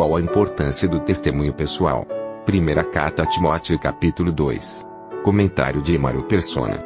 Qual 0.00 0.16
a 0.16 0.20
importância 0.22 0.88
do 0.88 0.98
testemunho 0.98 1.52
pessoal? 1.52 2.06
Primeira 2.46 2.82
carta 2.82 3.22
a 3.22 3.26
Timóteo, 3.26 3.78
capítulo 3.78 4.32
2. 4.32 4.88
Comentário 5.22 5.82
de 5.82 5.94
Emaro 5.94 6.22
Persona. 6.22 6.82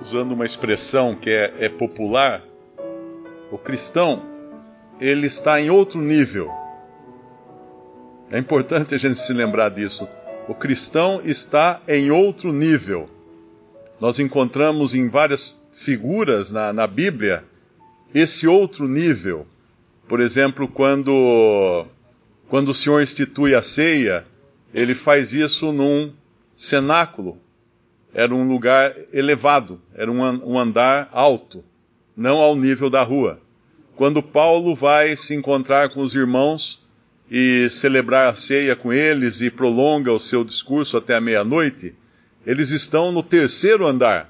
Usando 0.00 0.30
uma 0.30 0.46
expressão 0.46 1.16
que 1.16 1.28
é, 1.30 1.52
é 1.58 1.68
popular, 1.68 2.44
o 3.50 3.58
cristão 3.58 4.22
ele 5.00 5.26
está 5.26 5.60
em 5.60 5.68
outro 5.68 6.00
nível. 6.00 6.48
É 8.30 8.38
importante 8.38 8.94
a 8.94 8.98
gente 8.98 9.18
se 9.18 9.32
lembrar 9.32 9.70
disso. 9.70 10.08
O 10.46 10.54
cristão 10.54 11.20
está 11.24 11.82
em 11.88 12.12
outro 12.12 12.52
nível. 12.52 13.10
Nós 13.98 14.20
encontramos 14.20 14.94
em 14.94 15.08
várias 15.08 15.60
figuras 15.72 16.52
na, 16.52 16.72
na 16.72 16.86
Bíblia 16.86 17.42
esse 18.14 18.46
outro 18.46 18.86
nível. 18.86 19.44
Por 20.10 20.18
exemplo, 20.18 20.66
quando, 20.66 21.86
quando 22.48 22.70
o 22.70 22.74
Senhor 22.74 23.00
institui 23.00 23.54
a 23.54 23.62
ceia, 23.62 24.26
ele 24.74 24.92
faz 24.92 25.32
isso 25.32 25.72
num 25.72 26.12
cenáculo. 26.56 27.38
Era 28.12 28.34
um 28.34 28.42
lugar 28.42 28.92
elevado, 29.12 29.80
era 29.94 30.10
um, 30.10 30.58
andar 30.58 31.08
alto, 31.12 31.62
não 32.16 32.38
ao 32.38 32.56
nível 32.56 32.90
da 32.90 33.04
rua. 33.04 33.40
Quando 33.94 34.20
Paulo 34.20 34.74
vai 34.74 35.14
se 35.14 35.32
encontrar 35.32 35.90
com 35.90 36.00
os 36.00 36.12
irmãos 36.12 36.84
e 37.30 37.68
celebrar 37.70 38.32
a 38.32 38.34
ceia 38.34 38.74
com 38.74 38.92
eles 38.92 39.40
e 39.40 39.48
prolonga 39.48 40.12
o 40.12 40.18
seu 40.18 40.42
discurso 40.42 40.96
até 40.96 41.14
a 41.14 41.20
meia-noite, 41.20 41.94
eles 42.44 42.70
estão 42.70 43.12
no 43.12 43.22
terceiro 43.22 43.86
andar. 43.86 44.28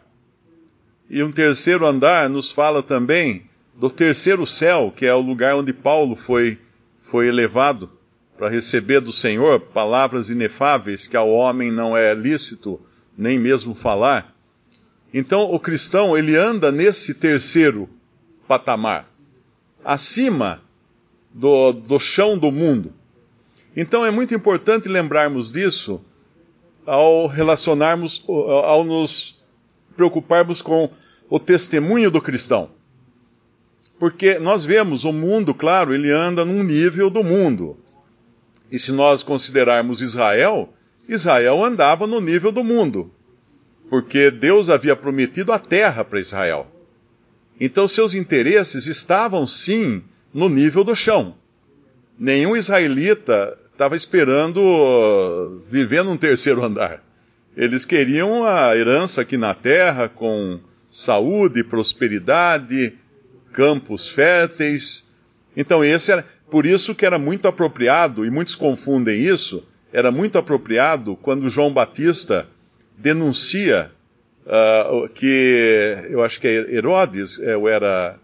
E 1.09 1.23
um 1.23 1.33
terceiro 1.33 1.87
andar 1.87 2.29
nos 2.29 2.51
fala 2.51 2.83
também 2.83 3.49
do 3.81 3.89
terceiro 3.89 4.47
céu, 4.47 4.93
que 4.95 5.07
é 5.07 5.15
o 5.15 5.23
lugar 5.23 5.55
onde 5.55 5.73
Paulo 5.73 6.15
foi, 6.15 6.59
foi 7.01 7.29
elevado 7.29 7.91
para 8.37 8.51
receber 8.51 9.01
do 9.01 9.11
Senhor 9.11 9.59
palavras 9.59 10.29
inefáveis 10.29 11.07
que 11.07 11.17
ao 11.17 11.31
homem 11.31 11.73
não 11.73 11.97
é 11.97 12.13
lícito 12.15 12.79
nem 13.17 13.39
mesmo 13.39 13.75
falar. 13.75 14.37
Então 15.15 15.51
o 15.51 15.59
cristão 15.59 16.15
ele 16.15 16.37
anda 16.37 16.71
nesse 16.71 17.15
terceiro 17.15 17.89
patamar 18.47 19.09
acima 19.83 20.61
do, 21.33 21.73
do 21.73 21.99
chão 21.99 22.37
do 22.37 22.53
mundo. 22.53 22.93
Então 23.75 24.05
é 24.05 24.11
muito 24.11 24.35
importante 24.35 24.91
lembrarmos 24.91 25.51
disso 25.51 26.05
ao 26.85 27.27
relacionarmos, 27.27 28.23
ao 28.29 28.85
nos 28.85 29.43
preocuparmos 29.97 30.61
com 30.61 30.91
o 31.31 31.41
testemunho 31.41 32.11
do 32.11 32.21
cristão. 32.21 32.79
Porque 34.01 34.39
nós 34.39 34.65
vemos 34.65 35.05
o 35.05 35.13
mundo, 35.13 35.53
claro, 35.53 35.95
ele 35.95 36.11
anda 36.11 36.43
num 36.43 36.63
nível 36.63 37.11
do 37.11 37.23
mundo. 37.23 37.77
E 38.73 38.79
se 38.79 38.93
nós 38.93 39.23
considerarmos 39.23 40.01
Israel, 40.01 40.73
Israel 41.07 41.63
andava 41.63 42.07
no 42.07 42.19
nível 42.19 42.51
do 42.51 42.65
mundo. 42.65 43.13
Porque 43.91 44.31
Deus 44.31 44.71
havia 44.71 44.97
prometido 44.97 45.53
a 45.53 45.59
terra 45.59 46.03
para 46.03 46.19
Israel. 46.19 46.67
Então 47.61 47.87
seus 47.87 48.15
interesses 48.15 48.87
estavam 48.87 49.47
sim 49.47 50.03
no 50.33 50.49
nível 50.49 50.83
do 50.83 50.97
chão. 50.97 51.35
Nenhum 52.19 52.57
israelita 52.57 53.55
estava 53.71 53.95
esperando 53.95 54.63
uh, 54.63 55.63
viver 55.71 56.03
num 56.03 56.17
terceiro 56.17 56.65
andar. 56.65 57.05
Eles 57.55 57.85
queriam 57.85 58.45
a 58.45 58.75
herança 58.75 59.21
aqui 59.21 59.37
na 59.37 59.53
terra 59.53 60.09
com 60.09 60.59
saúde, 60.81 61.63
prosperidade, 61.63 62.99
campos 63.53 64.09
férteis. 64.09 65.11
Então 65.57 65.85
esse 65.85 66.13
era, 66.13 66.27
por 66.51 66.67
isso 66.67 66.95
que 66.95 67.07
era 67.07 67.19
muito 67.19 67.47
apropriado, 67.47 68.25
e 68.25 68.31
muitos 68.31 68.55
confundem 68.55 69.21
isso, 69.21 69.65
era 69.93 70.11
muito 70.11 70.39
apropriado 70.39 71.17
quando 71.17 71.51
João 71.51 71.73
Batista 71.73 72.47
denuncia 72.97 73.91
uh, 74.47 75.09
que 75.09 76.07
eu 76.11 76.23
acho 76.23 76.41
que 76.41 76.47
é 76.47 76.75
Herodes, 76.75 77.41
é, 77.41 77.53
era, 77.53 78.19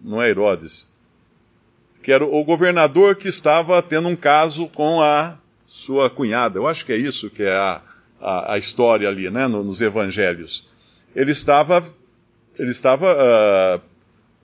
não 0.00 0.22
é 0.22 0.30
Herodes, 0.30 0.88
que 2.02 2.12
era 2.12 2.24
o 2.24 2.44
governador 2.44 3.16
que 3.16 3.28
estava 3.28 3.82
tendo 3.82 4.08
um 4.08 4.16
caso 4.16 4.66
com 4.68 5.02
a 5.02 5.36
sua 5.66 6.08
cunhada. 6.08 6.58
Eu 6.58 6.66
acho 6.66 6.84
que 6.84 6.92
é 6.92 6.96
isso 6.96 7.28
que 7.28 7.42
é 7.42 7.52
a, 7.52 7.82
a, 8.20 8.54
a 8.54 8.58
história 8.58 9.08
ali, 9.08 9.30
né, 9.30 9.46
nos 9.46 9.80
evangelhos. 9.80 10.68
Ele 11.14 11.32
estava, 11.32 11.84
ele 12.58 12.70
estava 12.70 13.12
uh, 13.12 13.89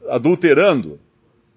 adulterando. 0.09 0.99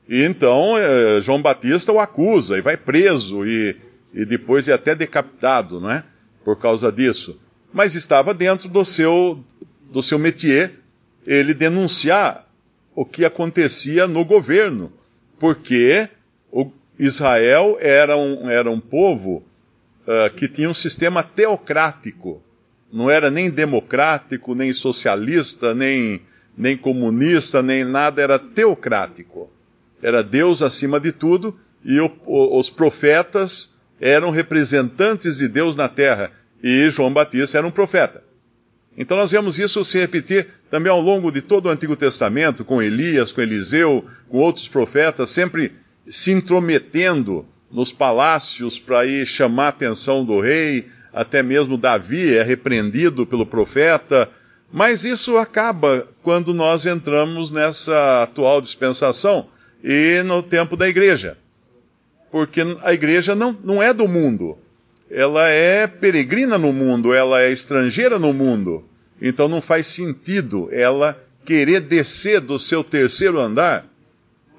E 0.07 0.23
então 0.23 0.73
uh, 0.73 1.21
João 1.21 1.41
Batista 1.41 1.91
o 1.91 1.99
acusa 1.99 2.57
e 2.57 2.61
vai 2.61 2.75
preso 2.75 3.45
e, 3.45 3.75
e 4.13 4.25
depois 4.25 4.67
é 4.67 4.73
até 4.73 4.95
decapitado, 4.95 5.79
não 5.79 5.91
é? 5.91 6.03
Por 6.43 6.57
causa 6.57 6.91
disso. 6.91 7.39
Mas 7.71 7.95
estava 7.95 8.33
dentro 8.33 8.67
do 8.67 8.83
seu 8.83 9.43
do 9.91 10.03
seu 10.03 10.19
métier, 10.19 10.71
ele 11.25 11.53
denunciar 11.53 12.47
o 12.95 13.03
que 13.03 13.25
acontecia 13.25 14.07
no 14.07 14.23
governo, 14.23 14.91
porque 15.39 16.09
Israel 16.99 17.77
era 17.79 18.17
um, 18.17 18.49
era 18.49 18.69
um 18.69 18.79
povo 18.79 19.43
uh, 20.05 20.33
que 20.35 20.49
tinha 20.49 20.69
um 20.69 20.73
sistema 20.73 21.23
teocrático, 21.23 22.43
não 22.91 23.09
era 23.09 23.31
nem 23.31 23.49
democrático, 23.49 24.53
nem 24.53 24.73
socialista, 24.73 25.73
nem, 25.73 26.21
nem 26.57 26.77
comunista, 26.77 27.61
nem 27.61 27.83
nada, 27.83 28.21
era 28.21 28.37
teocrático. 28.37 29.49
Era 30.01 30.23
Deus 30.23 30.61
acima 30.61 30.99
de 30.99 31.11
tudo 31.11 31.57
e 31.83 31.99
o, 31.99 32.11
os 32.25 32.69
profetas 32.69 33.77
eram 33.99 34.29
representantes 34.29 35.37
de 35.37 35.47
Deus 35.47 35.75
na 35.75 35.89
terra. 35.89 36.31
E 36.61 36.89
João 36.89 37.13
Batista 37.13 37.57
era 37.57 37.67
um 37.67 37.71
profeta. 37.71 38.23
Então 38.97 39.15
nós 39.15 39.31
vemos 39.31 39.57
isso 39.57 39.83
se 39.85 39.97
repetir 39.97 40.47
também 40.69 40.91
ao 40.91 40.99
longo 40.99 41.31
de 41.31 41.41
todo 41.41 41.67
o 41.67 41.69
Antigo 41.69 41.95
Testamento, 41.95 42.65
com 42.65 42.81
Elias, 42.81 43.31
com 43.31 43.41
Eliseu, 43.41 44.05
com 44.27 44.37
outros 44.39 44.67
profetas, 44.67 45.29
sempre 45.29 45.71
se 46.07 46.31
intrometendo 46.31 47.45
nos 47.71 47.93
palácios 47.93 48.77
para 48.77 49.05
ir 49.05 49.25
chamar 49.25 49.65
a 49.65 49.69
atenção 49.69 50.25
do 50.25 50.39
rei, 50.39 50.87
até 51.13 51.41
mesmo 51.41 51.77
Davi 51.77 52.35
é 52.35 52.43
repreendido 52.43 53.25
pelo 53.25 53.45
profeta. 53.45 54.29
Mas 54.71 55.03
isso 55.03 55.37
acaba 55.37 56.07
quando 56.21 56.53
nós 56.53 56.85
entramos 56.85 57.49
nessa 57.49 58.23
atual 58.23 58.61
dispensação 58.61 59.47
e 59.83 60.21
no 60.23 60.43
tempo 60.43 60.77
da 60.77 60.87
igreja. 60.87 61.37
Porque 62.31 62.61
a 62.83 62.93
igreja 62.93 63.33
não, 63.33 63.57
não 63.63 63.81
é 63.81 63.93
do 63.93 64.07
mundo. 64.07 64.57
Ela 65.09 65.49
é 65.49 65.87
peregrina 65.87 66.57
no 66.57 66.71
mundo, 66.71 67.13
ela 67.13 67.41
é 67.41 67.51
estrangeira 67.51 68.19
no 68.19 68.31
mundo. 68.31 68.87
Então 69.19 69.47
não 69.47 69.59
faz 69.59 69.87
sentido 69.87 70.69
ela 70.71 71.19
querer 71.43 71.81
descer 71.81 72.39
do 72.39 72.59
seu 72.59 72.83
terceiro 72.83 73.39
andar 73.39 73.87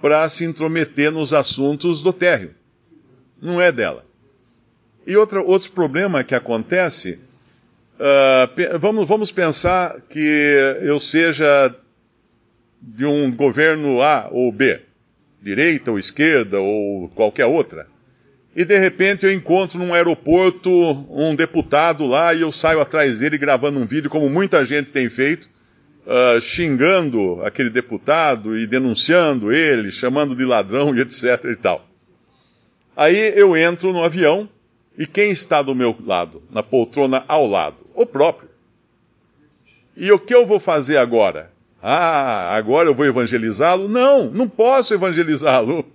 para 0.00 0.28
se 0.28 0.44
intrometer 0.44 1.12
nos 1.12 1.32
assuntos 1.32 2.02
do 2.02 2.12
térreo. 2.12 2.52
Não 3.40 3.60
é 3.60 3.70
dela. 3.70 4.04
E 5.06 5.16
outra, 5.16 5.40
outro 5.40 5.70
problema 5.72 6.24
que 6.24 6.34
acontece, 6.34 7.20
uh, 8.00 8.78
vamos, 8.78 9.06
vamos 9.06 9.30
pensar 9.30 10.00
que 10.08 10.78
eu 10.82 10.98
seja 10.98 11.74
de 12.80 13.04
um 13.04 13.30
governo 13.30 14.02
A 14.02 14.28
ou 14.30 14.50
B, 14.50 14.80
direita 15.40 15.90
ou 15.90 15.98
esquerda 15.98 16.58
ou 16.58 17.08
qualquer 17.10 17.46
outra 17.46 17.86
e 18.54 18.64
de 18.64 18.76
repente 18.78 19.24
eu 19.24 19.32
encontro 19.32 19.78
num 19.78 19.94
aeroporto 19.94 20.70
um 21.08 21.34
deputado 21.34 22.04
lá 22.06 22.34
e 22.34 22.40
eu 22.40 22.50
saio 22.50 22.80
atrás 22.80 23.20
dele 23.20 23.38
gravando 23.38 23.78
um 23.78 23.86
vídeo, 23.86 24.10
como 24.10 24.28
muita 24.28 24.64
gente 24.64 24.90
tem 24.90 25.08
feito, 25.08 25.48
uh, 26.04 26.40
xingando 26.40 27.40
aquele 27.44 27.70
deputado 27.70 28.58
e 28.58 28.66
denunciando 28.66 29.52
ele, 29.52 29.92
chamando 29.92 30.34
de 30.34 30.44
ladrão 30.44 30.94
e 30.94 31.00
etc 31.00 31.44
e 31.44 31.56
tal. 31.56 31.86
Aí 32.96 33.32
eu 33.36 33.56
entro 33.56 33.92
no 33.92 34.02
avião 34.02 34.48
e 35.00 35.06
quem 35.06 35.30
está 35.30 35.62
do 35.62 35.74
meu 35.74 35.96
lado, 36.04 36.42
na 36.50 36.62
poltrona 36.62 37.24
ao 37.26 37.46
lado? 37.46 37.78
O 37.94 38.04
próprio. 38.04 38.50
E 39.96 40.12
o 40.12 40.18
que 40.18 40.34
eu 40.34 40.44
vou 40.44 40.60
fazer 40.60 40.98
agora? 40.98 41.50
Ah, 41.82 42.54
agora 42.54 42.86
eu 42.86 42.94
vou 42.94 43.06
evangelizá-lo? 43.06 43.88
Não, 43.88 44.30
não 44.30 44.46
posso 44.46 44.92
evangelizá-lo. 44.92 45.86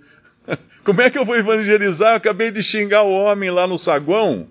Como 0.84 1.04
é 1.04 1.12
que 1.12 1.20
eu 1.20 1.24
vou 1.24 1.36
evangelizar? 1.36 2.14
Eu 2.14 2.16
acabei 2.16 2.50
de 2.50 2.64
xingar 2.64 3.04
o 3.04 3.12
homem 3.12 3.52
lá 3.52 3.68
no 3.68 3.78
saguão. 3.78 4.48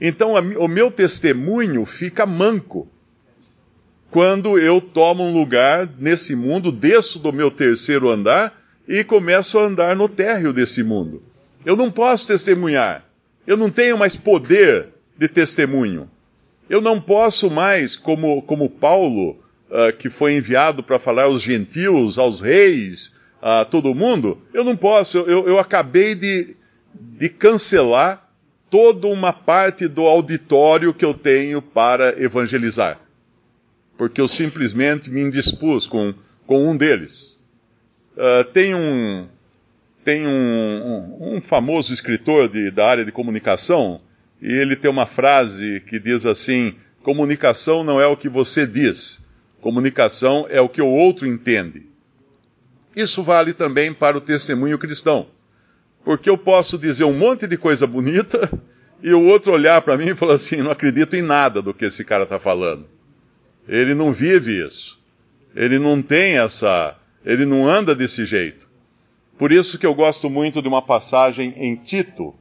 Então 0.00 0.34
o 0.34 0.66
meu 0.66 0.90
testemunho 0.90 1.86
fica 1.86 2.26
manco. 2.26 2.88
Quando 4.10 4.58
eu 4.58 4.80
tomo 4.80 5.22
um 5.22 5.32
lugar 5.32 5.88
nesse 6.00 6.34
mundo, 6.34 6.72
desço 6.72 7.20
do 7.20 7.32
meu 7.32 7.48
terceiro 7.48 8.10
andar 8.10 8.60
e 8.88 9.04
começo 9.04 9.56
a 9.56 9.62
andar 9.62 9.94
no 9.94 10.08
térreo 10.08 10.52
desse 10.52 10.82
mundo. 10.82 11.22
Eu 11.64 11.76
não 11.76 11.92
posso 11.92 12.26
testemunhar. 12.26 13.11
Eu 13.46 13.56
não 13.56 13.70
tenho 13.70 13.98
mais 13.98 14.16
poder 14.16 14.88
de 15.16 15.28
testemunho. 15.28 16.10
Eu 16.68 16.80
não 16.80 17.00
posso 17.00 17.50
mais, 17.50 17.96
como, 17.96 18.42
como 18.42 18.70
Paulo, 18.70 19.32
uh, 19.70 19.96
que 19.98 20.08
foi 20.08 20.36
enviado 20.36 20.82
para 20.82 20.98
falar 20.98 21.24
aos 21.24 21.42
gentios, 21.42 22.18
aos 22.18 22.40
reis, 22.40 23.16
a 23.42 23.64
todo 23.64 23.94
mundo, 23.94 24.40
eu 24.54 24.62
não 24.62 24.76
posso. 24.76 25.18
Eu, 25.18 25.48
eu 25.48 25.58
acabei 25.58 26.14
de, 26.14 26.56
de 26.94 27.28
cancelar 27.28 28.30
toda 28.70 29.08
uma 29.08 29.32
parte 29.32 29.88
do 29.88 30.06
auditório 30.06 30.94
que 30.94 31.04
eu 31.04 31.12
tenho 31.12 31.60
para 31.60 32.22
evangelizar. 32.22 33.00
Porque 33.98 34.20
eu 34.20 34.28
simplesmente 34.28 35.10
me 35.10 35.20
indispus 35.20 35.88
com, 35.88 36.14
com 36.46 36.70
um 36.70 36.76
deles. 36.76 37.44
Uh, 38.16 38.44
tem 38.52 38.74
um, 38.74 39.26
tem 40.04 40.26
um, 40.26 40.30
um, 41.20 41.36
um 41.36 41.40
famoso 41.40 41.92
escritor 41.92 42.48
de, 42.48 42.70
da 42.70 42.86
área 42.86 43.04
de 43.04 43.12
comunicação, 43.12 44.00
e 44.40 44.52
ele 44.52 44.74
tem 44.76 44.90
uma 44.90 45.06
frase 45.06 45.80
que 45.86 46.00
diz 46.00 46.26
assim: 46.26 46.74
comunicação 47.02 47.84
não 47.84 48.00
é 48.00 48.06
o 48.06 48.16
que 48.16 48.28
você 48.28 48.66
diz, 48.66 49.26
comunicação 49.60 50.46
é 50.48 50.60
o 50.60 50.68
que 50.68 50.82
o 50.82 50.88
outro 50.88 51.26
entende. 51.26 51.86
Isso 52.94 53.22
vale 53.22 53.52
também 53.52 53.92
para 53.92 54.18
o 54.18 54.20
testemunho 54.20 54.78
cristão. 54.78 55.28
Porque 56.04 56.28
eu 56.28 56.36
posso 56.36 56.76
dizer 56.76 57.04
um 57.04 57.16
monte 57.16 57.46
de 57.46 57.56
coisa 57.56 57.86
bonita 57.86 58.50
e 59.02 59.12
o 59.12 59.24
outro 59.24 59.52
olhar 59.52 59.80
para 59.82 59.96
mim 59.96 60.08
e 60.08 60.14
falar 60.14 60.34
assim: 60.34 60.56
não 60.56 60.70
acredito 60.70 61.14
em 61.14 61.22
nada 61.22 61.62
do 61.62 61.72
que 61.72 61.84
esse 61.84 62.04
cara 62.04 62.24
está 62.24 62.38
falando. 62.38 62.86
Ele 63.68 63.94
não 63.94 64.12
vive 64.12 64.66
isso. 64.66 65.00
Ele 65.54 65.78
não 65.78 66.02
tem 66.02 66.38
essa. 66.38 66.96
Ele 67.24 67.46
não 67.46 67.68
anda 67.68 67.94
desse 67.94 68.24
jeito. 68.24 68.71
Por 69.38 69.50
isso 69.50 69.78
que 69.78 69.86
eu 69.86 69.94
gosto 69.94 70.28
muito 70.28 70.62
de 70.62 70.68
uma 70.68 70.82
passagem 70.82 71.54
em 71.56 71.74
Tito. 71.76 72.34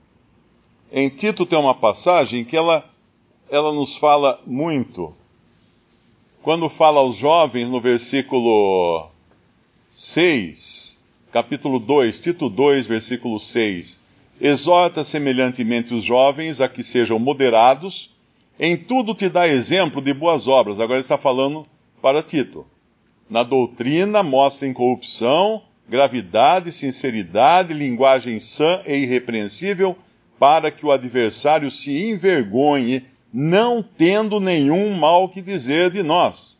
Em 0.92 1.10
Tito 1.10 1.46
tem 1.46 1.58
uma 1.58 1.74
passagem 1.74 2.44
que 2.44 2.56
ela, 2.56 2.88
ela 3.50 3.72
nos 3.72 3.96
fala 3.96 4.40
muito. 4.46 5.14
Quando 6.42 6.70
fala 6.70 7.00
aos 7.00 7.16
jovens 7.16 7.70
no 7.70 7.80
versículo 7.80 9.10
6, 9.92 11.02
capítulo 11.32 11.80
2, 11.80 12.20
Tito 12.20 12.50
2, 12.50 12.88
versículo 12.88 13.40
6. 13.40 14.00
Exorta 14.40 15.04
semelhantemente 15.04 15.94
os 15.94 16.04
jovens 16.04 16.60
a 16.60 16.68
que 16.68 16.84
sejam 16.84 17.20
moderados, 17.20 18.12
em 18.60 18.76
tudo 18.76 19.16
te 19.16 19.30
dá 19.30 19.48
exemplo 19.48 20.02
de 20.02 20.14
boas 20.14 20.48
obras. 20.48 20.80
Agora 20.80 20.96
ele 20.96 21.02
está 21.02 21.18
falando 21.18 21.66
para 22.02 22.24
Tito. 22.24 22.66
Na 23.30 23.44
doutrina 23.44 24.24
mostrem 24.24 24.74
corrupção, 24.74 25.62
gravidade, 25.88 26.72
sinceridade, 26.72 27.74
linguagem 27.74 28.40
sã 28.40 28.82
e 28.86 28.98
irrepreensível, 28.98 29.98
para 30.40 30.72
que 30.72 30.86
o 30.86 30.92
adversário 30.92 31.70
se 31.70 32.10
envergonhe, 32.10 33.04
não 33.34 33.84
tendo 33.84 34.40
nenhum 34.40 34.94
mal 34.96 35.30
que 35.30 35.42
dizer 35.42 35.92
de 35.92 36.02
nós. 36.02 36.60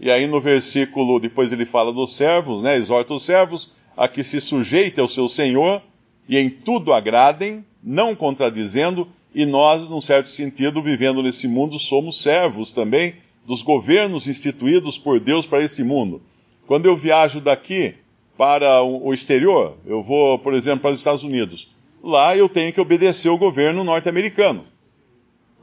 E 0.00 0.10
aí 0.10 0.26
no 0.26 0.40
versículo, 0.40 1.20
depois 1.20 1.52
ele 1.52 1.66
fala 1.66 1.92
dos 1.92 2.16
servos, 2.16 2.62
né? 2.62 2.76
Exorta 2.76 3.14
os 3.14 3.22
servos 3.22 3.72
a 3.96 4.08
que 4.08 4.24
se 4.24 4.40
sujeitem 4.40 5.02
ao 5.02 5.08
seu 5.08 5.28
Senhor 5.28 5.82
e 6.28 6.38
em 6.38 6.48
tudo 6.48 6.92
agradem, 6.92 7.64
não 7.82 8.14
contradizendo, 8.16 9.08
e 9.34 9.44
nós, 9.44 9.88
num 9.88 10.00
certo 10.00 10.26
sentido, 10.26 10.82
vivendo 10.82 11.22
nesse 11.22 11.46
mundo, 11.46 11.78
somos 11.78 12.20
servos 12.20 12.72
também 12.72 13.14
dos 13.46 13.62
governos 13.62 14.26
instituídos 14.26 14.96
por 14.98 15.20
Deus 15.20 15.46
para 15.46 15.62
esse 15.62 15.84
mundo. 15.84 16.22
Quando 16.70 16.86
eu 16.86 16.96
viajo 16.96 17.40
daqui 17.40 17.96
para 18.38 18.80
o 18.80 19.12
exterior, 19.12 19.76
eu 19.84 20.04
vou, 20.04 20.38
por 20.38 20.54
exemplo, 20.54 20.82
para 20.82 20.92
os 20.92 20.98
Estados 20.98 21.24
Unidos. 21.24 21.68
Lá 22.00 22.36
eu 22.36 22.48
tenho 22.48 22.72
que 22.72 22.80
obedecer 22.80 23.28
ao 23.28 23.36
governo 23.36 23.82
norte-americano, 23.82 24.64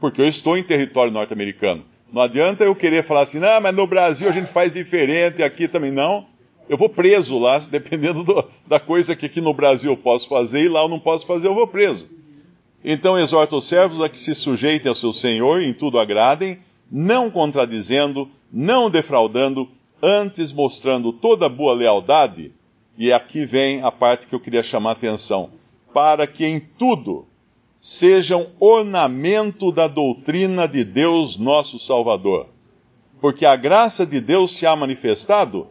porque 0.01 0.19
eu 0.19 0.27
estou 0.27 0.57
em 0.57 0.63
território 0.63 1.13
norte-americano. 1.13 1.85
Não 2.11 2.21
adianta 2.21 2.65
eu 2.65 2.75
querer 2.75 3.05
falar 3.05 3.21
assim, 3.21 3.39
não, 3.39 3.61
mas 3.61 3.73
no 3.73 3.87
Brasil 3.87 4.27
a 4.27 4.33
gente 4.33 4.47
faz 4.47 4.73
diferente, 4.73 5.41
aqui 5.41 5.65
também 5.69 5.91
não. 5.91 6.25
Eu 6.67 6.77
vou 6.77 6.89
preso 6.89 7.39
lá, 7.39 7.57
dependendo 7.71 8.25
do, 8.25 8.45
da 8.67 8.77
coisa 8.77 9.15
que 9.15 9.27
aqui 9.27 9.39
no 9.39 9.53
Brasil 9.53 9.93
eu 9.93 9.97
posso 9.97 10.27
fazer 10.27 10.65
e 10.65 10.67
lá 10.67 10.81
eu 10.81 10.89
não 10.89 10.99
posso 10.99 11.25
fazer, 11.25 11.47
eu 11.47 11.55
vou 11.55 11.67
preso. 11.67 12.05
Então 12.83 13.17
exorta 13.17 13.55
os 13.55 13.65
servos 13.65 14.03
a 14.03 14.09
que 14.09 14.19
se 14.19 14.35
sujeitem 14.35 14.89
ao 14.89 14.95
seu 14.95 15.13
Senhor, 15.13 15.61
em 15.61 15.71
tudo 15.71 15.99
agradem, 15.99 16.59
não 16.91 17.31
contradizendo, 17.31 18.29
não 18.51 18.89
defraudando, 18.89 19.69
antes 20.01 20.51
mostrando 20.51 21.11
toda 21.11 21.49
boa 21.49 21.73
lealdade. 21.73 22.53
E 22.97 23.13
aqui 23.13 23.45
vem 23.45 23.81
a 23.83 23.91
parte 23.91 24.27
que 24.27 24.33
eu 24.33 24.39
queria 24.39 24.63
chamar 24.63 24.91
a 24.91 24.93
atenção. 24.93 25.51
Para 25.93 26.25
que 26.25 26.45
em 26.45 26.59
tudo 26.59 27.27
sejam 27.79 28.47
ornamento 28.59 29.71
da 29.71 29.87
doutrina 29.87 30.67
de 30.67 30.83
Deus 30.83 31.37
nosso 31.37 31.79
Salvador. 31.79 32.47
Porque 33.21 33.45
a 33.45 33.55
graça 33.55 34.05
de 34.05 34.19
Deus 34.19 34.53
se 34.53 34.65
há 34.65 34.75
manifestado, 34.75 35.67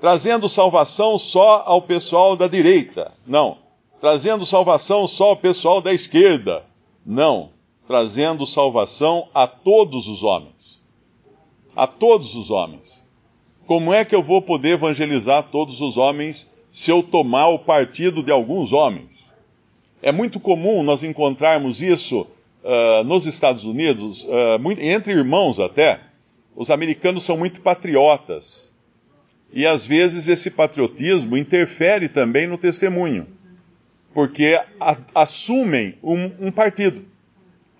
trazendo 0.00 0.48
salvação 0.48 1.18
só 1.18 1.62
ao 1.66 1.82
pessoal 1.82 2.36
da 2.36 2.48
direita. 2.48 3.12
Não. 3.26 3.58
Trazendo 4.00 4.46
salvação 4.46 5.06
só 5.06 5.30
ao 5.30 5.36
pessoal 5.36 5.80
da 5.80 5.92
esquerda. 5.92 6.64
Não. 7.04 7.50
Trazendo 7.86 8.46
salvação 8.46 9.28
a 9.34 9.46
todos 9.46 10.08
os 10.08 10.22
homens. 10.22 10.82
A 11.76 11.86
todos 11.86 12.34
os 12.34 12.50
homens. 12.50 13.09
Como 13.70 13.94
é 13.94 14.04
que 14.04 14.16
eu 14.16 14.20
vou 14.20 14.42
poder 14.42 14.70
evangelizar 14.70 15.44
todos 15.44 15.80
os 15.80 15.96
homens 15.96 16.52
se 16.72 16.90
eu 16.90 17.04
tomar 17.04 17.46
o 17.46 17.58
partido 17.60 18.20
de 18.20 18.32
alguns 18.32 18.72
homens? 18.72 19.32
É 20.02 20.10
muito 20.10 20.40
comum 20.40 20.82
nós 20.82 21.04
encontrarmos 21.04 21.80
isso 21.80 22.26
uh, 22.64 23.04
nos 23.04 23.26
Estados 23.26 23.62
Unidos, 23.62 24.24
uh, 24.24 24.58
muito, 24.58 24.80
entre 24.80 25.12
irmãos 25.12 25.60
até. 25.60 26.00
Os 26.56 26.68
americanos 26.68 27.22
são 27.22 27.36
muito 27.36 27.60
patriotas. 27.60 28.74
E 29.52 29.64
às 29.64 29.86
vezes 29.86 30.26
esse 30.26 30.50
patriotismo 30.50 31.36
interfere 31.36 32.08
também 32.08 32.48
no 32.48 32.58
testemunho. 32.58 33.24
Porque 34.12 34.60
a, 34.80 34.96
assumem 35.14 35.94
um, 36.02 36.48
um, 36.48 36.50
partido, 36.50 37.04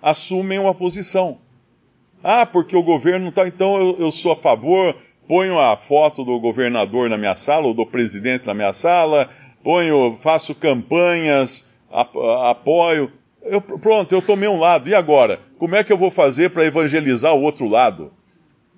assumem 0.01 0.61
uma 0.61 0.73
posição. 0.73 1.39
Ah, 2.23 2.47
porque 2.47 2.77
o 2.77 2.83
governo 2.83 3.31
está, 3.31 3.49
então 3.49 3.77
eu, 3.77 3.97
eu 3.99 4.13
sou 4.13 4.31
a 4.31 4.37
favor, 4.37 4.95
ponho 5.31 5.61
a 5.61 5.77
foto 5.77 6.25
do 6.25 6.41
governador 6.41 7.09
na 7.09 7.17
minha 7.17 7.37
sala, 7.37 7.69
ou 7.69 7.73
do 7.73 7.87
presidente 7.87 8.45
na 8.45 8.53
minha 8.53 8.73
sala, 8.73 9.31
ponho, 9.63 10.19
faço 10.21 10.57
campanhas 10.57 11.69
apoio. 12.43 13.13
Eu, 13.41 13.61
pronto, 13.61 14.13
eu 14.13 14.21
tomei 14.21 14.49
um 14.49 14.59
lado. 14.59 14.89
E 14.89 14.95
agora? 14.95 15.39
Como 15.57 15.77
é 15.77 15.85
que 15.85 15.93
eu 15.93 15.97
vou 15.97 16.11
fazer 16.11 16.51
para 16.51 16.65
evangelizar 16.65 17.33
o 17.33 17.43
outro 17.43 17.69
lado? 17.69 18.13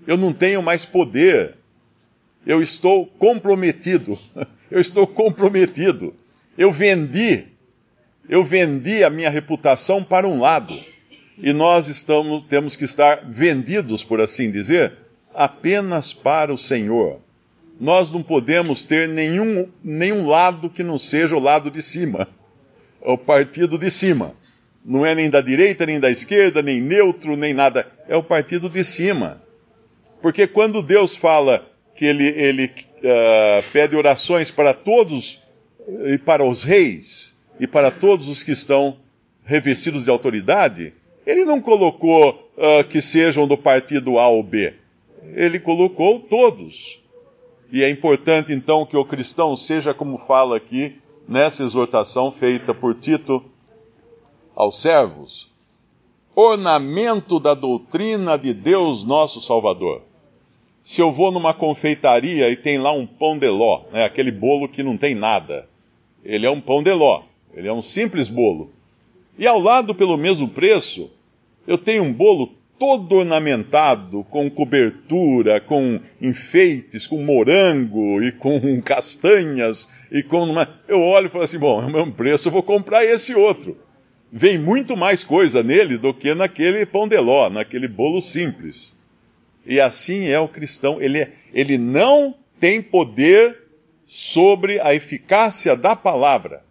Eu 0.07 0.19
não 0.19 0.31
tenho 0.31 0.63
mais 0.63 0.85
poder. 0.85 1.55
Eu 2.47 2.61
estou 2.61 3.07
comprometido. 3.07 4.19
Eu 4.71 4.81
estou 4.81 5.07
comprometido. 5.07 6.15
Eu 6.57 6.71
vendi. 6.71 7.47
Eu 8.29 8.45
vendi 8.45 9.03
a 9.03 9.09
minha 9.09 9.31
reputação 9.31 10.05
para 10.05 10.29
um 10.29 10.41
lado. 10.41 10.75
E 11.39 11.53
nós 11.53 11.89
estamos, 11.89 12.45
temos 12.45 12.77
que 12.77 12.85
estar 12.85 13.23
vendidos, 13.27 14.05
por 14.05 14.21
assim 14.21 14.51
dizer, 14.51 15.02
apenas 15.35 16.12
para 16.12 16.53
o 16.53 16.59
Senhor. 16.59 17.19
Nós 17.81 18.11
não 18.11 18.23
podemos 18.23 18.85
ter 18.85 19.09
nenhum, 19.09 19.69
nenhum 19.83 20.27
lado 20.27 20.71
que 20.71 20.83
não 20.83 20.99
seja 20.99 21.37
o 21.37 21.41
lado 21.41 21.71
de 21.71 21.83
cima 21.83 22.29
o 23.05 23.19
partido 23.19 23.79
de 23.79 23.91
cima. 23.91 24.35
Não 24.85 25.07
é 25.07 25.15
nem 25.15 25.31
da 25.31 25.41
direita, 25.41 25.87
nem 25.87 26.01
da 26.01 26.11
esquerda, 26.11 26.62
nem 26.62 26.81
neutro, 26.81 27.37
nem 27.37 27.55
nada. 27.55 27.87
É 28.09 28.17
o 28.17 28.23
partido 28.23 28.69
de 28.69 28.83
cima. 28.83 29.43
Porque 30.21 30.47
quando 30.47 30.83
Deus 30.83 31.17
fala 31.17 31.65
que 31.95 32.05
ele, 32.05 32.27
ele 32.29 32.65
uh, 32.67 33.62
pede 33.73 33.97
orações 33.97 34.51
para 34.51 34.73
todos, 34.73 35.41
e 36.07 36.19
para 36.19 36.45
os 36.45 36.65
reis, 36.65 37.37
e 37.59 37.67
para 37.67 37.91
todos 37.91 38.29
os 38.29 38.43
que 38.43 38.53
estão 38.53 38.97
revestidos 39.45 40.05
de 40.05 40.11
autoridade, 40.11 40.93
ele 41.27 41.45
não 41.45 41.61
colocou 41.61 42.53
uh, 42.57 42.85
que 42.85 43.01
sejam 43.01 43.47
do 43.47 43.57
partido 43.57 44.19
A 44.19 44.29
ou 44.29 44.43
B. 44.43 44.75
Ele 45.35 45.59
colocou 45.61 46.21
todos. 46.21 47.00
E 47.71 47.83
é 47.83 47.88
importante 47.88 48.52
então 48.52 48.85
que 48.85 48.97
o 48.97 49.05
cristão 49.05 49.57
seja 49.57 49.95
como 49.95 50.19
fala 50.19 50.57
aqui 50.57 51.00
nessa 51.26 51.62
exortação 51.62 52.31
feita 52.31 52.75
por 52.75 52.95
Tito 52.95 53.43
aos 54.55 54.81
servos, 54.81 55.50
ornamento 56.35 57.41
da 57.41 57.55
doutrina 57.55 58.37
de 58.37 58.52
Deus 58.52 59.05
nosso 59.05 59.41
Salvador. 59.41 60.02
se 60.83 61.00
eu 61.00 61.12
vou 61.12 61.31
numa 61.31 61.55
confeitaria 61.55 62.50
e 62.50 62.57
tem 62.57 62.76
lá 62.76 62.91
um 62.93 63.07
pão 63.07 63.38
de 63.38 63.49
ló, 63.49 63.83
né, 63.93 64.05
aquele 64.05 64.33
bolo 64.33 64.69
que 64.69 64.83
não 64.83 64.97
tem 64.97 65.14
nada. 65.14 65.69
Ele 66.25 66.45
é 66.45 66.50
um 66.50 66.61
pão 66.61 66.83
de 66.83 66.93
ló, 66.93 67.23
ele 67.55 67.69
é 67.69 67.73
um 67.73 67.81
simples 67.81 68.29
bolo. 68.29 68.71
E 69.38 69.47
ao 69.47 69.61
lado, 69.61 69.95
pelo 69.95 70.17
mesmo 70.17 70.49
preço, 70.49 71.09
eu 71.67 71.79
tenho 71.79 72.02
um 72.02 72.12
bolo 72.12 72.50
todo 72.83 73.15
ornamentado, 73.15 74.25
com 74.25 74.51
cobertura, 74.51 75.61
com 75.61 76.01
enfeites, 76.21 77.07
com 77.07 77.23
morango 77.23 78.21
e 78.21 78.33
com 78.33 78.59
castanhas 78.83 79.89
e 80.11 80.21
com 80.21 80.43
uma... 80.43 80.69
Eu 80.89 81.01
olho 81.01 81.29
e 81.29 81.31
falo 81.31 81.45
assim, 81.45 81.61
bom, 81.61 81.81
é 81.81 81.87
o 81.87 81.93
mesmo 81.93 82.12
preço, 82.12 82.49
eu 82.49 82.53
vou 82.53 82.61
comprar 82.61 83.05
esse 83.05 83.37
outro. 83.37 83.79
Vem 84.33 84.59
muito 84.59 84.97
mais 84.97 85.23
coisa 85.23 85.62
nele 85.62 85.97
do 85.97 86.12
que 86.12 86.35
naquele 86.35 86.85
pão 86.85 87.07
de 87.07 87.17
ló, 87.19 87.49
naquele 87.49 87.87
bolo 87.87 88.21
simples. 88.21 89.01
E 89.65 89.81
assim 89.81 90.27
é 90.27 90.41
o 90.41 90.49
cristão, 90.49 91.01
ele, 91.01 91.29
ele 91.55 91.79
não 91.79 92.35
tem 92.59 92.83
poder 92.83 93.59
sobre 94.05 94.81
a 94.81 94.93
eficácia 94.93 95.77
da 95.77 95.95
palavra. 95.95 96.65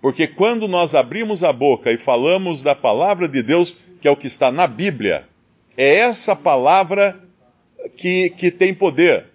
Porque 0.00 0.26
quando 0.26 0.66
nós 0.66 0.94
abrimos 0.94 1.44
a 1.44 1.52
boca 1.52 1.92
e 1.92 1.98
falamos 1.98 2.62
da 2.62 2.74
palavra 2.74 3.28
de 3.28 3.42
Deus, 3.42 3.76
que 4.00 4.08
é 4.08 4.10
o 4.10 4.16
que 4.16 4.26
está 4.26 4.50
na 4.50 4.66
Bíblia, 4.66 5.26
é 5.76 5.96
essa 5.96 6.34
palavra 6.34 7.18
que, 7.96 8.30
que 8.30 8.50
tem 8.50 8.74
poder. 8.74 9.26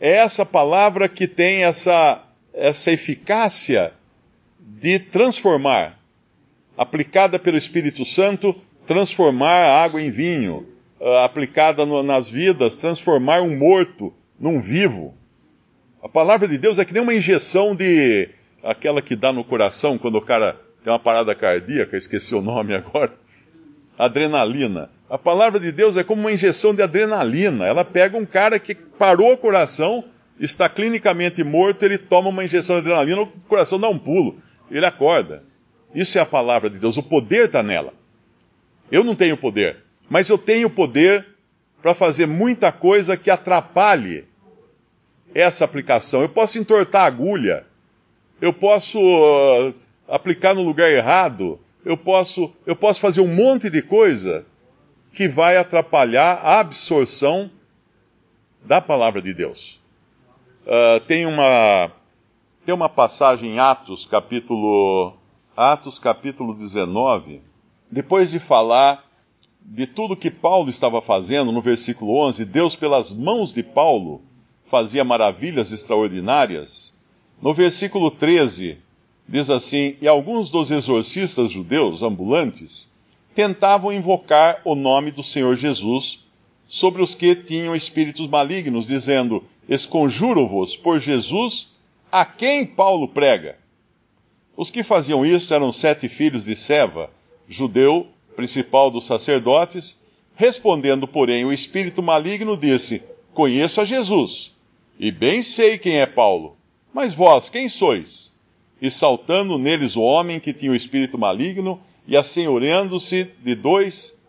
É 0.00 0.12
essa 0.12 0.46
palavra 0.46 1.08
que 1.08 1.26
tem 1.26 1.64
essa, 1.64 2.22
essa 2.54 2.90
eficácia 2.90 3.92
de 4.58 4.98
transformar, 4.98 5.98
aplicada 6.76 7.38
pelo 7.38 7.58
Espírito 7.58 8.04
Santo, 8.04 8.54
transformar 8.86 9.64
a 9.64 9.84
água 9.84 10.00
em 10.00 10.10
vinho, 10.10 10.66
uh, 10.98 11.16
aplicada 11.24 11.84
no, 11.84 12.02
nas 12.02 12.28
vidas, 12.28 12.76
transformar 12.76 13.42
um 13.42 13.56
morto 13.56 14.12
num 14.38 14.60
vivo. 14.60 15.14
A 16.02 16.08
palavra 16.08 16.48
de 16.48 16.56
Deus 16.56 16.78
é 16.78 16.84
que 16.84 16.94
nem 16.94 17.02
uma 17.02 17.14
injeção 17.14 17.74
de. 17.74 18.30
aquela 18.62 19.02
que 19.02 19.14
dá 19.14 19.32
no 19.32 19.44
coração 19.44 19.98
quando 19.98 20.16
o 20.16 20.22
cara 20.22 20.58
tem 20.82 20.92
uma 20.92 20.98
parada 20.98 21.34
cardíaca, 21.34 21.96
esqueci 21.96 22.34
o 22.34 22.40
nome 22.40 22.74
agora. 22.74 23.12
Adrenalina. 23.98 24.90
A 25.08 25.18
palavra 25.18 25.60
de 25.60 25.70
Deus 25.70 25.96
é 25.96 26.04
como 26.04 26.22
uma 26.22 26.32
injeção 26.32 26.74
de 26.74 26.82
adrenalina. 26.82 27.66
Ela 27.66 27.84
pega 27.84 28.16
um 28.16 28.24
cara 28.24 28.58
que 28.58 28.74
parou 28.74 29.32
o 29.32 29.36
coração, 29.36 30.04
está 30.38 30.68
clinicamente 30.68 31.44
morto, 31.44 31.84
ele 31.84 31.98
toma 31.98 32.30
uma 32.30 32.44
injeção 32.44 32.76
de 32.76 32.82
adrenalina, 32.82 33.22
o 33.22 33.26
coração 33.48 33.78
dá 33.78 33.88
um 33.88 33.98
pulo, 33.98 34.38
ele 34.70 34.86
acorda. 34.86 35.42
Isso 35.94 36.16
é 36.16 36.20
a 36.20 36.26
palavra 36.26 36.70
de 36.70 36.78
Deus, 36.78 36.96
o 36.96 37.02
poder 37.02 37.46
está 37.46 37.62
nela. 37.62 37.92
Eu 38.90 39.04
não 39.04 39.14
tenho 39.14 39.36
poder, 39.36 39.78
mas 40.08 40.28
eu 40.28 40.38
tenho 40.38 40.70
poder 40.70 41.26
para 41.82 41.94
fazer 41.94 42.26
muita 42.26 42.72
coisa 42.72 43.16
que 43.16 43.30
atrapalhe 43.30 44.24
essa 45.34 45.64
aplicação. 45.64 46.22
Eu 46.22 46.28
posso 46.28 46.58
entortar 46.58 47.02
a 47.02 47.06
agulha, 47.06 47.66
eu 48.40 48.52
posso 48.52 48.98
uh, 48.98 49.74
aplicar 50.10 50.54
no 50.54 50.62
lugar 50.62 50.90
errado, 50.90 51.58
eu 51.84 51.96
posso, 51.96 52.52
eu 52.66 52.76
posso 52.76 53.00
fazer 53.00 53.20
um 53.20 53.34
monte 53.34 53.70
de 53.70 53.80
coisa 53.80 54.44
que 55.14 55.28
vai 55.28 55.56
atrapalhar 55.56 56.34
a 56.42 56.60
absorção 56.60 57.50
da 58.64 58.80
palavra 58.80 59.22
de 59.22 59.32
Deus. 59.32 59.80
Uh, 60.66 61.00
tem 61.06 61.26
uma 61.26 61.90
tem 62.64 62.74
uma 62.74 62.88
passagem 62.88 63.54
em 63.54 63.58
Atos 63.58 64.04
capítulo 64.04 65.14
Atos 65.56 65.98
capítulo 65.98 66.54
19, 66.54 67.40
depois 67.90 68.30
de 68.30 68.38
falar 68.38 69.04
de 69.62 69.86
tudo 69.86 70.16
que 70.16 70.30
Paulo 70.30 70.70
estava 70.70 71.00
fazendo, 71.00 71.52
no 71.52 71.62
versículo 71.62 72.16
11, 72.16 72.44
Deus, 72.44 72.76
pelas 72.76 73.12
mãos 73.12 73.52
de 73.52 73.62
Paulo, 73.62 74.22
fazia 74.64 75.04
maravilhas 75.04 75.72
extraordinárias. 75.72 76.94
No 77.40 77.54
versículo 77.54 78.10
13, 78.10 78.78
diz 79.30 79.48
assim: 79.48 79.96
E 80.02 80.08
alguns 80.08 80.50
dos 80.50 80.72
exorcistas 80.72 81.52
judeus 81.52 82.02
ambulantes 82.02 82.90
tentavam 83.32 83.92
invocar 83.92 84.60
o 84.64 84.74
nome 84.74 85.12
do 85.12 85.22
Senhor 85.22 85.56
Jesus 85.56 86.24
sobre 86.66 87.00
os 87.00 87.14
que 87.14 87.36
tinham 87.36 87.74
espíritos 87.74 88.26
malignos, 88.28 88.88
dizendo: 88.88 89.44
Esconjuro-vos 89.68 90.76
por 90.76 90.98
Jesus, 90.98 91.70
a 92.10 92.24
quem 92.24 92.66
Paulo 92.66 93.06
prega. 93.06 93.56
Os 94.56 94.68
que 94.68 94.82
faziam 94.82 95.24
isto 95.24 95.54
eram 95.54 95.72
sete 95.72 96.08
filhos 96.08 96.44
de 96.44 96.56
Seva, 96.56 97.08
judeu 97.48 98.08
principal 98.34 98.90
dos 98.90 99.06
sacerdotes, 99.06 100.00
respondendo, 100.34 101.06
porém, 101.06 101.44
o 101.44 101.52
espírito 101.52 102.02
maligno 102.02 102.56
disse: 102.56 103.00
Conheço 103.32 103.80
a 103.80 103.84
Jesus, 103.84 104.52
e 104.98 105.12
bem 105.12 105.40
sei 105.40 105.78
quem 105.78 106.00
é 106.00 106.06
Paulo. 106.06 106.56
Mas 106.92 107.12
vós, 107.12 107.48
quem 107.48 107.68
sois? 107.68 108.32
E 108.80 108.90
saltando 108.90 109.58
neles 109.58 109.96
o 109.96 110.02
homem 110.02 110.40
que 110.40 110.52
tinha 110.52 110.72
o 110.72 110.76
espírito 110.76 111.18
maligno, 111.18 111.80
e 112.06 112.16
assenhoreando-se 112.16 113.30
de 113.42 113.54
dois, 113.54 114.20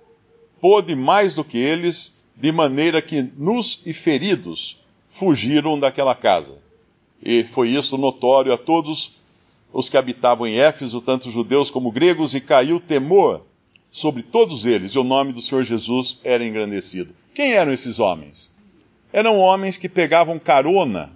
pôde 0.59 0.95
mais 0.95 1.33
do 1.33 1.43
que 1.43 1.57
eles, 1.57 2.17
de 2.35 2.51
maneira 2.51 3.01
que 3.01 3.21
nus 3.37 3.81
e 3.85 3.93
feridos 3.93 4.79
fugiram 5.09 5.79
daquela 5.79 6.15
casa. 6.15 6.57
E 7.23 7.43
foi 7.43 7.69
isso 7.69 7.97
notório 7.97 8.53
a 8.53 8.57
todos 8.57 9.15
os 9.71 9.87
que 9.87 9.97
habitavam 9.97 10.47
em 10.47 10.59
Éfeso, 10.59 11.01
tanto 11.01 11.31
judeus 11.31 11.69
como 11.71 11.91
gregos, 11.91 12.33
e 12.33 12.41
caiu 12.41 12.79
temor 12.79 13.45
sobre 13.91 14.23
todos 14.23 14.65
eles, 14.65 14.91
e 14.91 14.99
o 14.99 15.03
nome 15.03 15.33
do 15.33 15.41
Senhor 15.41 15.63
Jesus 15.63 16.19
era 16.23 16.45
engrandecido. 16.45 17.13
Quem 17.33 17.53
eram 17.53 17.71
esses 17.71 17.99
homens? 17.99 18.53
Eram 19.13 19.37
homens 19.37 19.77
que 19.77 19.89
pegavam 19.89 20.39
carona 20.39 21.11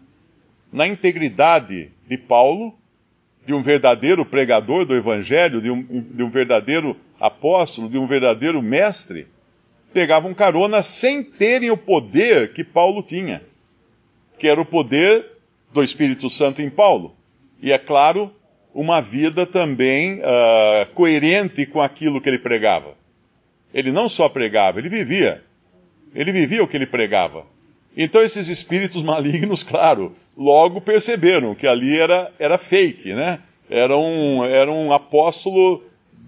na 0.72 0.86
integridade 0.86 1.92
de 2.08 2.18
Paulo, 2.18 2.74
de 3.46 3.54
um 3.54 3.62
verdadeiro 3.62 4.26
pregador 4.26 4.86
do 4.86 4.96
Evangelho, 4.96 5.62
de 5.62 5.70
um, 5.70 5.84
de 5.84 6.24
um 6.24 6.30
verdadeiro 6.30 6.96
apóstolo, 7.20 7.90
de 7.90 7.98
um 7.98 8.08
verdadeiro 8.08 8.62
mestre, 8.62 9.28
pegavam 9.94 10.34
carona 10.34 10.82
sem 10.82 11.24
terem 11.24 11.72
o 11.72 11.78
poder 11.78 12.54
que 12.54 12.64
Paulo 12.64 13.02
tinha, 13.02 13.42
que 14.38 14.48
era 14.48 14.60
o 14.60 14.66
poder 14.66 15.26
do 15.72 15.84
Espírito 15.84 16.30
Santo 16.30 16.62
em 16.62 16.70
Paulo. 16.70 17.16
E 17.62 17.72
é 17.72 17.78
claro, 17.78 18.34
uma 18.74 19.02
vida 19.02 19.46
também 19.46 20.20
uh, 20.20 20.94
coerente 20.94 21.66
com 21.66 21.82
aquilo 21.82 22.20
que 22.20 22.28
ele 22.28 22.40
pregava. 22.40 22.94
Ele 23.74 23.92
não 23.92 24.10
só 24.10 24.28
pregava, 24.28 24.80
ele 24.80 24.90
vivia. 24.90 25.44
Ele 26.14 26.32
vivia 26.32 26.64
o 26.64 26.68
que 26.68 26.76
ele 26.76 26.86
pregava. 26.86 27.46
Então 27.96 28.22
esses 28.22 28.48
espíritos 28.50 29.02
malignos, 29.04 29.64
claro, 29.64 30.14
logo 30.38 30.82
perceberam 30.82 31.56
que 31.56 31.68
ali 31.68 31.98
era, 31.98 32.32
era 32.38 32.58
fake, 32.58 33.14
né? 33.14 33.40
Era 33.70 33.98
um, 33.98 34.44
era 34.44 34.72
um 34.72 34.92
apóstolo 34.92 35.84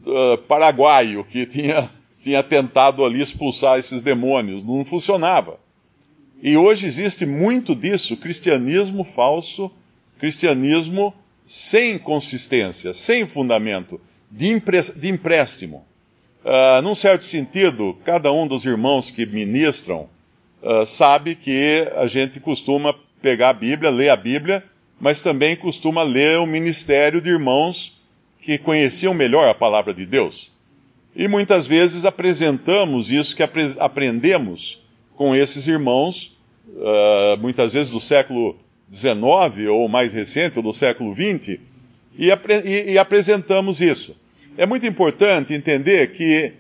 uh, 0.06 0.38
paraguaio 0.48 1.24
que 1.24 1.46
tinha, 1.46 1.90
tinha 2.24 2.42
tentado 2.42 3.04
ali 3.04 3.22
expulsar 3.22 3.78
esses 3.78 4.02
demônios. 4.02 4.64
Não 4.64 4.84
funcionava. 4.86 5.60
E 6.42 6.56
hoje 6.56 6.86
existe 6.86 7.26
muito 7.26 7.76
disso, 7.76 8.16
cristianismo 8.16 9.04
falso, 9.04 9.72
cristianismo 10.20 11.14
sem 11.46 11.98
consistência, 11.98 12.94
sem 12.94 13.26
fundamento, 13.26 14.00
de, 14.30 14.60
de 14.96 15.10
empréstimo. 15.10 15.86
Uh, 16.44 16.82
num 16.82 16.96
certo 16.96 17.24
sentido, 17.24 17.98
cada 18.06 18.32
um 18.32 18.48
dos 18.48 18.66
irmãos 18.66 19.10
que 19.10 19.26
ministram 19.26 20.08
uh, 20.62 20.86
sabe 20.86 21.36
que 21.36 21.88
a 21.96 22.08
gente 22.08 22.40
costuma 22.40 22.94
pegar 23.22 23.50
a 23.50 23.54
Bíblia, 23.54 23.90
ler 23.90 24.10
a 24.10 24.16
Bíblia, 24.16 24.64
mas 25.00 25.22
também 25.22 25.56
costuma 25.56 26.04
ler 26.04 26.40
o 26.40 26.46
ministério 26.46 27.22
de 27.22 27.30
irmãos 27.30 27.98
que 28.42 28.58
conheciam 28.58 29.14
melhor 29.14 29.48
a 29.48 29.54
palavra 29.54 29.94
de 29.94 30.06
Deus. 30.06 30.52
E 31.16 31.28
muitas 31.28 31.66
vezes 31.66 32.06
apresentamos 32.06 33.12
isso 33.12 33.36
que 33.36 33.44
apre 33.44 33.76
aprendemos 33.80 34.82
com 35.16 35.36
esses 35.36 35.68
irmãos, 35.68 36.38
uh, 36.68 37.38
muitas 37.40 37.74
vezes 37.74 37.92
do 37.92 38.00
século 38.00 38.56
19 38.88 39.68
ou 39.68 39.88
mais 39.90 40.14
recente, 40.14 40.60
ou 40.60 40.64
do 40.64 40.74
século 40.74 41.14
20, 41.14 41.60
e, 42.18 42.30
e, 42.30 42.92
e 42.94 42.98
apresentamos 42.98 43.82
isso. 43.82 44.16
É 44.58 44.66
muito 44.66 44.86
importante 44.86 45.54
entender 45.54 46.12
que 46.12 46.54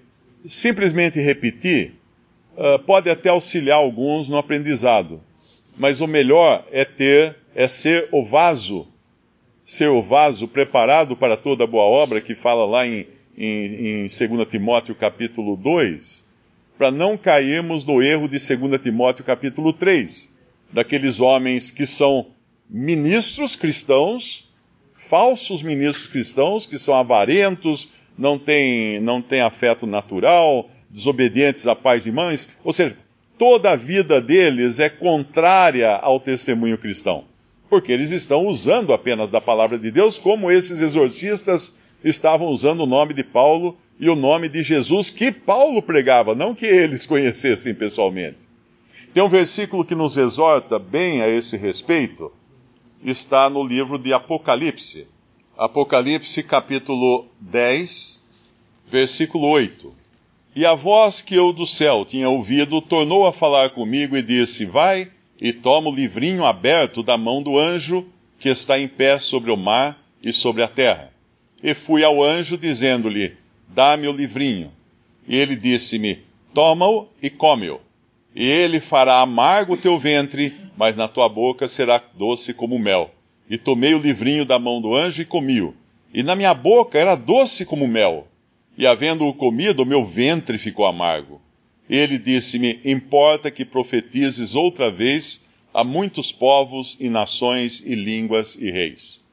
simplesmente 0.45 1.19
repetir 1.19 1.96
uh, 2.57 2.79
pode 2.79 3.09
até 3.09 3.29
auxiliar 3.29 3.77
alguns 3.77 4.27
no 4.27 4.37
aprendizado, 4.37 5.21
mas 5.77 6.01
o 6.01 6.07
melhor 6.07 6.65
é 6.71 6.83
ter, 6.83 7.37
é 7.53 7.67
ser 7.67 8.09
o 8.11 8.23
vaso, 8.23 8.87
ser 9.63 9.89
o 9.89 10.01
vaso 10.01 10.47
preparado 10.47 11.15
para 11.15 11.37
toda 11.37 11.67
boa 11.67 11.83
obra, 11.83 12.19
que 12.19 12.33
fala 12.33 12.65
lá 12.65 12.87
em, 12.87 13.05
em, 13.37 14.05
em 14.05 14.07
2 14.07 14.49
Timóteo 14.49 14.95
capítulo 14.95 15.55
2, 15.55 16.27
para 16.77 16.89
não 16.91 17.17
cairmos 17.17 17.85
no 17.85 18.01
erro 18.01 18.27
de 18.27 18.39
2 18.39 18.81
Timóteo 18.81 19.23
capítulo 19.23 19.71
3 19.71 20.35
daqueles 20.71 21.19
homens 21.19 21.71
que 21.71 21.85
são 21.85 22.27
ministros 22.69 23.55
cristãos, 23.55 24.47
falsos 24.93 25.63
ministros 25.63 26.07
cristãos, 26.07 26.65
que 26.65 26.77
são 26.77 26.93
avarentos, 26.93 27.89
não 28.17 28.37
têm, 28.37 28.99
não 28.99 29.21
têm 29.21 29.41
afeto 29.41 29.85
natural, 29.85 30.69
desobedientes 30.89 31.67
a 31.67 31.75
pais 31.75 32.05
e 32.05 32.11
mães. 32.11 32.49
Ou 32.63 32.73
seja, 32.73 32.97
toda 33.37 33.71
a 33.71 33.75
vida 33.75 34.21
deles 34.21 34.79
é 34.79 34.89
contrária 34.89 35.95
ao 35.95 36.19
testemunho 36.19 36.77
cristão. 36.77 37.25
Porque 37.69 37.91
eles 37.91 38.11
estão 38.11 38.45
usando 38.45 38.93
apenas 38.93 39.29
da 39.29 39.41
palavra 39.41 39.77
de 39.77 39.91
Deus, 39.91 40.17
como 40.17 40.49
esses 40.51 40.81
exorcistas 40.81 41.75
estavam 42.03 42.47
usando 42.47 42.81
o 42.81 42.87
nome 42.87 43.13
de 43.13 43.23
Paulo 43.23 43.77
e 43.99 44.09
o 44.09 44.15
nome 44.15 44.47
de 44.47 44.63
Jesus 44.63 45.09
que 45.09 45.31
Paulo 45.31 45.81
pregava, 45.81 46.35
não 46.35 46.53
que 46.53 46.65
eles 46.65 47.05
conhecessem 47.07 47.73
pessoalmente. 47.73 48.37
Tem 49.13 49.23
um 49.23 49.29
versículo 49.29 49.83
que 49.83 49.95
nos 49.95 50.17
exorta 50.17 50.77
bem 50.77 51.21
a 51.21 51.29
esse 51.29 51.57
respeito, 51.57 52.31
está 53.03 53.49
no 53.49 53.65
livro 53.65 53.97
de 53.97 54.13
Apocalipse. 54.13 55.07
Apocalipse 55.57 56.43
capítulo 56.43 57.25
10, 57.41 58.23
versículo 58.91 59.47
8. 59.47 59.91
E 60.57 60.65
a 60.65 60.73
voz 60.73 61.21
que 61.21 61.35
eu 61.35 61.53
do 61.53 61.67
céu 61.67 62.03
tinha 62.03 62.27
ouvido 62.27 62.81
tornou 62.81 63.27
a 63.27 63.31
falar 63.31 63.69
comigo 63.69 64.17
e 64.17 64.23
disse: 64.23 64.65
Vai 64.65 65.07
e 65.39 65.53
toma 65.53 65.91
o 65.91 65.93
livrinho 65.93 66.43
aberto 66.43 67.03
da 67.03 67.15
mão 67.15 67.43
do 67.43 67.59
anjo 67.59 68.09
que 68.39 68.49
está 68.49 68.79
em 68.79 68.87
pé 68.87 69.19
sobre 69.19 69.51
o 69.51 69.55
mar 69.55 69.95
e 70.19 70.33
sobre 70.33 70.63
a 70.63 70.67
terra. 70.67 71.13
E 71.61 71.75
fui 71.75 72.03
ao 72.03 72.23
anjo 72.23 72.57
dizendo-lhe: 72.57 73.37
Dá-me 73.67 74.07
o 74.07 74.11
livrinho. 74.11 74.71
E 75.27 75.35
ele 75.35 75.55
disse-me: 75.55 76.23
Toma-o 76.55 77.07
e 77.21 77.29
come-o. 77.29 77.79
E 78.35 78.43
ele 78.43 78.79
fará 78.79 79.21
amargo 79.21 79.73
o 79.73 79.77
teu 79.77 79.95
ventre, 79.99 80.51
mas 80.75 80.97
na 80.97 81.07
tua 81.07 81.29
boca 81.29 81.67
será 81.67 82.01
doce 82.15 82.51
como 82.51 82.79
mel. 82.79 83.11
E 83.47 83.59
tomei 83.59 83.93
o 83.93 84.01
livrinho 84.01 84.43
da 84.43 84.57
mão 84.57 84.81
do 84.81 84.95
anjo 84.95 85.21
e 85.21 85.25
comi-o. 85.25 85.75
E 86.11 86.23
na 86.23 86.35
minha 86.35 86.55
boca 86.55 86.97
era 86.97 87.13
doce 87.13 87.63
como 87.63 87.87
mel. 87.87 88.27
E 88.77 88.85
havendo-o 88.85 89.33
comido, 89.33 89.85
meu 89.85 90.05
ventre 90.05 90.57
ficou 90.57 90.85
amargo. 90.85 91.41
Ele 91.89 92.17
disse-me: 92.17 92.79
Importa 92.85 93.49
que 93.49 93.65
profetizes 93.65 94.53
outra 94.53 94.91
vez 94.91 95.45
a 95.73 95.83
muitos 95.83 96.31
povos 96.31 96.95
e 96.99 97.09
nações 97.09 97.81
e 97.85 97.95
línguas 97.95 98.55
e 98.55 98.69
reis. 98.69 99.23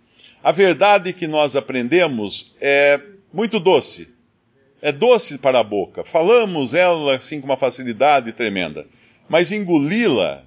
A 0.43 0.53
verdade 0.53 1.13
que 1.13 1.27
nós 1.27 1.57
aprendemos 1.57 2.53
é 2.61 3.01
muito 3.33 3.59
doce. 3.59 4.15
É 4.81 4.93
doce 4.93 5.39
para 5.39 5.61
a 5.61 5.65
boca. 5.65 6.05
Falamos 6.05 6.75
ela 6.75 7.17
assim 7.17 7.41
com 7.41 7.47
uma 7.47 7.57
facilidade 7.57 8.33
tremenda. 8.33 8.87
Mas 9.29 9.53
engoli-la, 9.53 10.45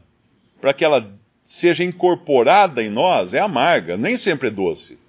para 0.62 0.74
que 0.74 0.86
ela 0.86 1.12
seja 1.44 1.84
incorporada 1.84 2.84
em 2.84 2.90
nós, 2.90 3.34
é 3.34 3.40
amarga, 3.40 3.98
nem 3.98 4.16
sempre 4.16 4.50
é 4.50 4.52
doce. 4.52 5.00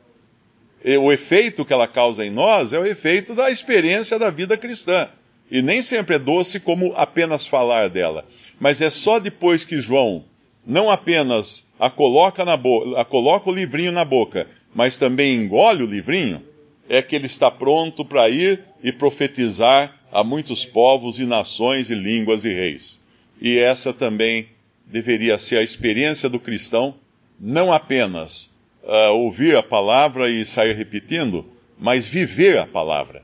O 0.85 1.12
efeito 1.12 1.64
que 1.64 1.73
ela 1.73 1.88
causa 1.88 2.25
em 2.25 2.30
nós 2.30 2.73
é 2.73 2.78
o 2.78 2.87
efeito 2.87 3.35
da 3.35 3.50
experiência 3.50 4.18
da 4.18 4.30
vida 4.30 4.56
cristã. 4.56 5.08
E 5.50 5.62
nem 5.62 5.82
sempre 5.82 6.16
é 6.16 6.18
doce 6.18 6.61
como 6.61 6.92
apenas 6.94 7.47
falar 7.47 7.88
dela. 7.88 8.25
Mas 8.61 8.80
é 8.80 8.90
só 8.90 9.18
depois 9.18 9.64
que 9.64 9.80
João 9.80 10.25
não 10.66 10.90
apenas 10.90 11.68
a 11.80 11.88
coloca, 11.88 12.44
na 12.44 12.58
a 12.97 13.04
coloca 13.04 13.49
o 13.49 13.54
livrinho 13.54 13.90
na 13.90 14.04
boca, 14.04 14.47
mas 14.75 14.99
também 14.99 15.35
engole 15.35 15.82
o 15.82 15.87
livrinho, 15.87 16.42
é 16.88 17.00
que 17.00 17.16
ele 17.16 17.26
está 17.26 17.50
pronto 17.50 18.04
para 18.04 18.28
ir 18.28 18.62
e 18.82 18.92
profetizar 18.92 19.94
a 20.12 20.23
muitos 20.23 20.64
povos 20.64 21.18
e 21.18 21.25
nações 21.25 21.90
e 21.90 21.94
línguas 21.94 22.44
e 22.44 22.50
reis. 22.50 23.00
E 23.40 23.58
essa 23.58 23.92
também 23.92 24.49
deveria 24.85 25.38
ser 25.38 25.58
a 25.58 25.62
experiência 25.62 26.28
do 26.28 26.38
cristão, 26.38 26.94
não 27.40 27.73
apenas 27.73 28.50
uh, 28.82 29.12
ouvir 29.12 29.56
a 29.56 29.62
palavra 29.62 30.28
e 30.28 30.44
sair 30.44 30.75
repetindo, 30.75 31.44
mas 31.78 32.06
viver 32.06 32.58
a 32.58 32.66
palavra. 32.66 33.23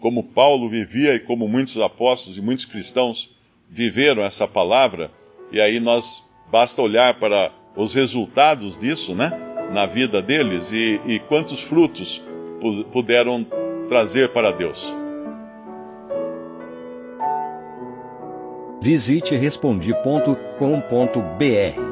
Como 0.00 0.24
Paulo 0.24 0.68
vivia 0.68 1.14
e 1.14 1.20
como 1.20 1.48
muitos 1.48 1.78
apóstolos 1.78 2.38
e 2.38 2.42
muitos 2.42 2.64
cristãos 2.64 3.34
viveram 3.68 4.22
essa 4.22 4.48
palavra, 4.48 5.10
e 5.50 5.60
aí 5.60 5.80
nós 5.80 6.24
basta 6.50 6.82
olhar 6.82 7.14
para 7.14 7.52
os 7.76 7.94
resultados 7.94 8.78
disso, 8.78 9.14
né? 9.14 9.30
Na 9.72 9.86
vida 9.86 10.20
deles 10.20 10.72
e, 10.72 11.00
e 11.06 11.18
quantos 11.20 11.60
frutos 11.60 12.22
puderam 12.90 13.46
trazer 13.88 14.30
para 14.30 14.50
Deus. 14.50 14.92
Visite 18.82 19.36
respondi.com.br. 19.36 21.91